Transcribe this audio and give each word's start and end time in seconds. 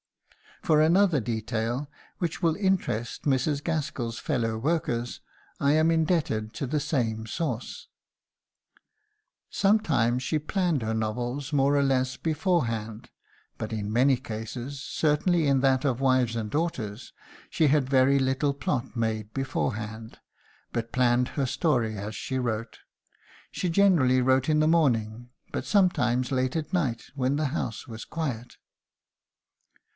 For 0.63 0.79
another 0.81 1.19
detail 1.19 1.89
which 2.19 2.41
will 2.41 2.55
interest 2.55 3.23
Mrs. 3.23 3.63
Gaskell's 3.63 4.17
fellow 4.19 4.57
workers 4.57 5.21
I 5.59 5.73
am 5.73 5.89
indebted 5.89 6.53
to 6.53 6.67
the 6.67 6.79
same 6.79 7.25
source: 7.25 7.87
"Sometimes 9.49 10.21
she 10.21 10.37
planned 10.37 10.83
her 10.83 10.93
novels 10.93 11.51
more 11.53 11.75
or 11.75 11.81
less 11.83 12.15
beforehand, 12.17 13.09
but 13.57 13.73
in 13.73 13.93
many 13.93 14.17
cases, 14.17 14.81
certainly 14.83 15.47
in 15.47 15.61
that 15.61 15.83
of 15.85 15.99
'Wives 16.01 16.35
and 16.35 16.49
Daughters,' 16.49 17.11
she 17.49 17.67
had 17.67 17.89
very 17.89 18.19
little 18.19 18.53
plot 18.53 18.95
made 18.95 19.33
beforehand, 19.33 20.19
but 20.71 20.91
planned 20.91 21.29
her 21.29 21.45
story 21.47 21.97
as 21.97 22.15
she 22.15 22.37
wrote. 22.39 22.79
She 23.51 23.69
generally 23.69 24.21
wrote 24.21 24.47
in 24.49 24.59
the 24.59 24.67
morning, 24.67 25.29
but 25.51 25.65
sometimes 25.65 26.31
late 26.31 26.55
at 26.55 26.73
night, 26.73 27.03
when 27.15 27.35
the 27.35 27.45
house 27.47 27.87
was 27.87 28.03
quiet." 28.05 28.57